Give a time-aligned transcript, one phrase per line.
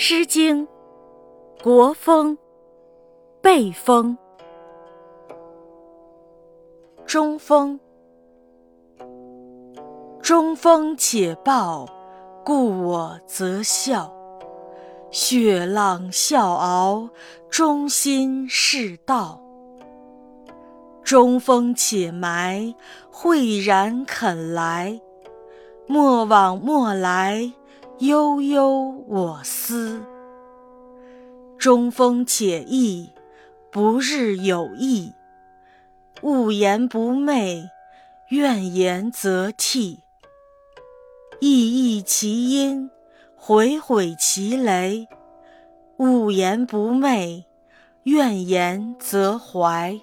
[0.00, 0.64] 诗经·
[1.60, 2.36] 国风·
[3.40, 4.16] 背风·
[7.04, 7.80] 中风。
[10.22, 11.84] 中风且暴，
[12.44, 14.14] 故我则笑。
[15.10, 17.08] 雪浪笑傲，
[17.50, 19.40] 中心是道。
[21.02, 22.72] 中风且埋，
[23.10, 25.00] 惠然肯来。
[25.88, 27.52] 莫往莫来，
[28.00, 30.00] 悠悠我思。
[31.58, 33.12] 中风且益，
[33.72, 35.12] 不日有益。
[36.22, 37.68] 勿言不寐，
[38.28, 40.04] 怨言则涕。
[41.40, 42.88] 意异其音，
[43.34, 45.08] 悔悔其雷。
[45.96, 47.46] 勿言不寐，
[48.04, 50.00] 怨言则怀。